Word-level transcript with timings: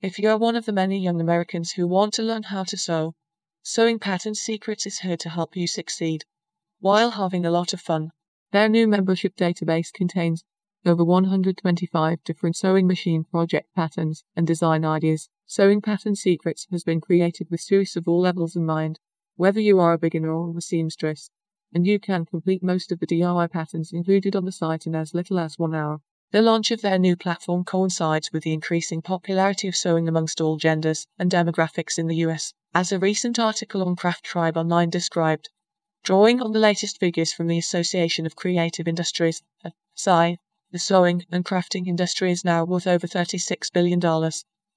If 0.00 0.20
you 0.20 0.28
are 0.28 0.38
one 0.38 0.54
of 0.54 0.64
the 0.64 0.72
many 0.72 0.96
young 0.96 1.20
Americans 1.20 1.72
who 1.72 1.88
want 1.88 2.14
to 2.14 2.22
learn 2.22 2.44
how 2.44 2.62
to 2.62 2.76
sew, 2.76 3.16
Sewing 3.64 3.98
Pattern 3.98 4.36
Secrets 4.36 4.86
is 4.86 5.00
here 5.00 5.16
to 5.16 5.28
help 5.28 5.56
you 5.56 5.66
succeed 5.66 6.24
while 6.78 7.10
having 7.10 7.44
a 7.44 7.50
lot 7.50 7.72
of 7.72 7.80
fun. 7.80 8.12
Their 8.52 8.68
new 8.68 8.86
membership 8.86 9.34
database 9.34 9.92
contains 9.92 10.44
over 10.86 11.04
125 11.04 12.22
different 12.22 12.54
sewing 12.54 12.86
machine 12.86 13.24
project 13.24 13.74
patterns 13.74 14.22
and 14.36 14.46
design 14.46 14.84
ideas. 14.84 15.30
Sewing 15.46 15.82
Pattern 15.82 16.14
Secrets 16.14 16.68
has 16.70 16.84
been 16.84 17.00
created 17.00 17.48
with 17.50 17.60
students 17.60 17.96
of 17.96 18.06
all 18.06 18.20
levels 18.20 18.54
in 18.54 18.64
mind, 18.64 19.00
whether 19.34 19.58
you 19.58 19.80
are 19.80 19.94
a 19.94 19.98
beginner 19.98 20.30
or 20.30 20.56
a 20.56 20.60
seamstress, 20.60 21.32
and 21.74 21.88
you 21.88 21.98
can 21.98 22.24
complete 22.24 22.62
most 22.62 22.92
of 22.92 23.00
the 23.00 23.06
DIY 23.06 23.50
patterns 23.50 23.92
included 23.92 24.36
on 24.36 24.44
the 24.44 24.52
site 24.52 24.86
in 24.86 24.94
as 24.94 25.12
little 25.12 25.40
as 25.40 25.58
one 25.58 25.74
hour. 25.74 26.02
The 26.30 26.42
launch 26.42 26.70
of 26.70 26.82
their 26.82 26.98
new 26.98 27.16
platform 27.16 27.64
coincides 27.64 28.34
with 28.34 28.42
the 28.42 28.52
increasing 28.52 29.00
popularity 29.00 29.66
of 29.66 29.74
sewing 29.74 30.06
amongst 30.06 30.42
all 30.42 30.58
genders 30.58 31.06
and 31.18 31.30
demographics 31.30 31.98
in 31.98 32.06
the 32.06 32.16
US, 32.16 32.52
as 32.74 32.92
a 32.92 32.98
recent 32.98 33.38
article 33.38 33.82
on 33.82 33.96
Craft 33.96 34.24
Tribe 34.24 34.58
Online 34.58 34.90
described. 34.90 35.48
Drawing 36.02 36.42
on 36.42 36.52
the 36.52 36.58
latest 36.58 37.00
figures 37.00 37.32
from 37.32 37.46
the 37.46 37.56
Association 37.56 38.26
of 38.26 38.36
Creative 38.36 38.86
Industries, 38.86 39.42
ASI, 39.64 40.38
the 40.70 40.78
sewing 40.78 41.24
and 41.32 41.46
crafting 41.46 41.86
industry 41.86 42.30
is 42.30 42.44
now 42.44 42.62
worth 42.62 42.86
over 42.86 43.06
$36 43.06 43.72
billion, 43.72 43.98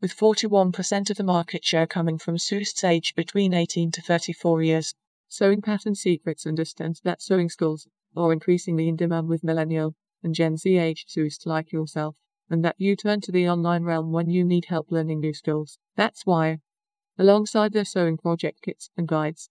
with 0.00 0.16
41% 0.16 1.10
of 1.10 1.16
the 1.16 1.24
market 1.24 1.64
share 1.64 1.88
coming 1.88 2.18
from 2.18 2.38
students 2.38 2.84
aged 2.84 3.16
between 3.16 3.52
18 3.52 3.90
to 3.90 4.00
34 4.00 4.62
years. 4.62 4.94
Sewing 5.28 5.60
Pattern 5.60 5.96
Secrets 5.96 6.46
understands 6.46 7.00
that 7.00 7.20
sewing 7.20 7.48
schools 7.48 7.88
are 8.14 8.32
increasingly 8.32 8.86
in 8.86 8.94
demand 8.94 9.28
with 9.28 9.42
millennial 9.42 9.96
and 10.22 10.34
Gen 10.34 10.56
Z 10.56 10.76
aged 10.76 11.10
students 11.10 11.44
like 11.46 11.72
yourself, 11.72 12.16
and 12.48 12.64
that 12.64 12.76
you 12.78 12.96
turn 12.96 13.20
to 13.22 13.32
the 13.32 13.48
online 13.48 13.84
realm 13.84 14.12
when 14.12 14.28
you 14.30 14.44
need 14.44 14.66
help 14.66 14.90
learning 14.90 15.20
new 15.20 15.32
skills. 15.32 15.78
That's 15.96 16.26
why, 16.26 16.58
alongside 17.18 17.72
their 17.72 17.84
sewing 17.84 18.18
project 18.18 18.62
kits 18.62 18.90
and 18.96 19.08
guides, 19.08 19.50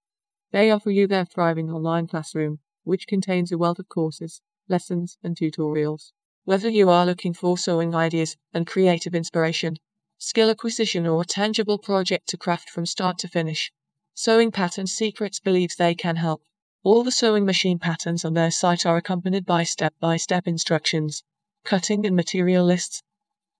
they 0.52 0.70
offer 0.70 0.92
you 0.92 1.08
their 1.08 1.26
thriving 1.26 1.72
online 1.72 2.08
classroom, 2.08 2.60
which 2.84 3.08
contains 3.08 3.52
a 3.52 3.58
wealth 3.58 3.80
of 3.80 3.90
courses, 3.90 4.42
lessons, 4.68 5.18
and 5.24 5.36
tutorials. 5.36 6.12
Whether 6.44 6.70
you 6.70 6.90
are 6.90 7.06
looking 7.06 7.34
for 7.34 7.58
sewing 7.58 7.94
ideas 7.94 8.38
and 8.54 8.68
creative 8.68 9.14
inspiration, 9.14 9.78
skill 10.18 10.50
acquisition, 10.50 11.06
or 11.08 11.22
a 11.22 11.26
tangible 11.26 11.78
project 11.78 12.28
to 12.30 12.38
craft 12.38 12.70
from 12.70 12.86
start 12.86 13.18
to 13.20 13.28
finish, 13.28 13.72
Sewing 14.14 14.52
Pattern 14.52 14.88
Secrets 14.88 15.40
believes 15.40 15.76
they 15.76 15.96
can 15.96 16.18
help. 16.18 16.44
All 16.84 17.04
the 17.04 17.12
sewing 17.12 17.46
machine 17.46 17.78
patterns 17.78 18.26
on 18.26 18.34
their 18.34 18.50
site 18.50 18.88
are 18.88 18.98
accompanied 18.98 19.46
by 19.46 19.64
step 19.64 19.94
by 20.00 20.18
step 20.18 20.48
instructions, 20.48 21.24
cutting 21.64 22.08
and 22.08 22.16
material 22.16 22.66
lists, 22.66 23.04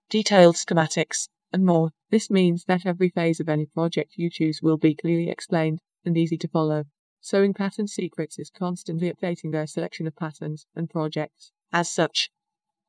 detailed 0.10 0.56
schematics, 0.56 1.30
and 1.54 1.64
more. 1.64 1.92
This 2.10 2.32
means 2.32 2.66
that 2.66 2.84
every 2.84 3.10
phase 3.10 3.40
of 3.40 3.48
any 3.48 3.68
project 3.68 4.14
you 4.16 4.32
choose 4.32 4.62
will 4.64 4.78
be 4.78 4.96
clearly 4.96 5.30
explained 5.30 5.82
and 6.04 6.18
easy 6.18 6.36
to 6.38 6.48
follow. 6.48 6.86
Sewing 7.20 7.54
Pattern 7.54 7.88
Secrets 7.88 8.40
is 8.40 8.50
constantly 8.50 9.14
updating 9.14 9.52
their 9.52 9.68
selection 9.68 10.08
of 10.08 10.16
patterns 10.16 10.66
and 10.76 10.90
projects. 10.90 11.52
As 11.72 11.92
such, 11.92 12.32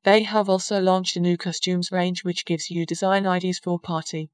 they 0.04 0.22
have 0.22 0.48
also 0.48 0.80
launched 0.80 1.14
a 1.14 1.20
new 1.20 1.36
costumes 1.36 1.92
range 1.92 2.24
which 2.24 2.46
gives 2.46 2.70
you 2.70 2.86
design 2.86 3.26
ideas 3.26 3.58
for 3.58 3.78
party, 3.78 4.30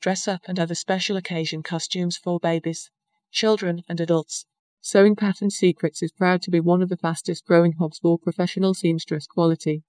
dress 0.00 0.26
up, 0.26 0.40
and 0.48 0.58
other 0.58 0.74
special 0.74 1.16
occasion 1.16 1.62
costumes 1.62 2.16
for 2.16 2.40
babies, 2.40 2.90
children, 3.30 3.84
and 3.88 4.00
adults. 4.00 4.44
Sewing 4.88 5.16
Pattern 5.16 5.50
Secrets 5.50 6.00
is 6.00 6.12
proud 6.12 6.40
to 6.42 6.50
be 6.52 6.60
one 6.60 6.80
of 6.80 6.88
the 6.88 6.96
fastest 6.96 7.44
growing 7.44 7.72
hubs 7.72 7.98
for 7.98 8.16
professional 8.16 8.72
seamstress 8.72 9.26
quality. 9.26 9.82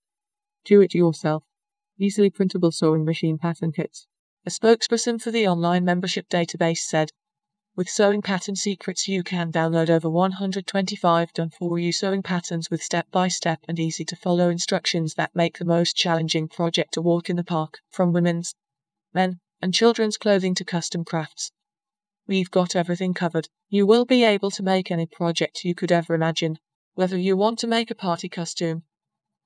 Do 0.66 0.82
it 0.82 0.96
yourself. 0.96 1.44
Easily 2.00 2.32
printable 2.32 2.72
sewing 2.72 3.06
machine 3.06 3.38
pattern 3.38 3.72
kits. 3.72 4.08
A 4.48 4.50
spokesperson 4.50 5.22
for 5.22 5.30
the 5.30 5.48
online 5.48 5.86
membership 5.86 6.28
database 6.30 6.80
said, 6.80 7.12
with 7.76 7.88
Sewing 7.88 8.24
Pattern 8.24 8.56
Secrets, 8.56 9.08
you 9.08 9.22
can 9.22 9.52
download 9.52 9.92
over 9.92 10.10
125 10.10 11.32
done 11.32 11.52
for 11.52 11.78
you 11.78 11.92
sewing 11.92 12.24
patterns 12.24 12.72
with 12.72 12.82
step 12.82 13.06
by 13.12 13.28
step 13.28 13.60
and 13.68 13.78
easy 13.78 14.04
to 14.04 14.16
follow 14.16 14.50
instructions 14.50 15.14
that 15.14 15.36
make 15.36 15.60
the 15.60 15.66
most 15.66 15.96
challenging 15.96 16.48
project 16.48 16.98
a 16.98 17.04
walk 17.04 17.30
in 17.30 17.36
the 17.36 17.44
park, 17.44 17.82
from 17.92 18.14
women's, 18.14 18.56
men, 19.14 19.42
and 19.62 19.76
children's 19.76 20.18
clothing 20.18 20.56
to 20.56 20.66
custom 20.66 21.06
crafts. 21.06 21.52
We've 22.28 22.52
got 22.52 22.76
everything 22.76 23.14
covered. 23.14 23.48
You 23.70 23.86
will 23.86 24.06
be 24.06 24.24
able 24.24 24.52
to 24.52 24.64
make 24.64 24.92
any 24.92 25.06
project 25.06 25.64
you 25.64 25.74
could 25.74 25.92
ever 25.92 26.14
imagine, 26.14 26.60
whether 26.94 27.18
you 27.18 27.38
want 27.38 27.58
to 27.60 27.68
make 27.68 27.90
a 27.90 27.96
party 27.96 28.28
costume, 28.28 28.84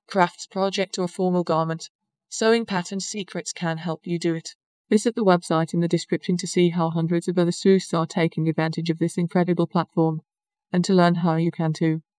crafts 0.08 0.48
project, 0.48 0.98
or 0.98 1.08
formal 1.08 1.44
garment. 1.44 1.90
Sewing 2.28 2.66
Pattern 2.66 3.00
Secrets 3.00 3.54
can 3.54 3.78
help 3.78 4.08
you 4.08 4.18
do 4.18 4.34
it. 4.34 4.56
Visit 4.90 5.16
the 5.16 5.24
website 5.24 5.74
in 5.74 5.80
the 5.80 5.88
description 5.88 6.38
to 6.38 6.48
see 6.48 6.70
how 6.70 6.90
hundreds 6.90 7.28
of 7.28 7.38
other 7.38 7.52
students 7.52 7.94
are 7.94 8.08
taking 8.08 8.50
advantage 8.50 8.90
of 8.90 9.00
this 9.00 9.18
incredible 9.18 9.68
platform 9.68 10.22
and 10.74 10.84
to 10.84 10.94
learn 10.94 11.16
how 11.16 11.36
you 11.36 11.52
can 11.52 11.74
too. 11.74 12.02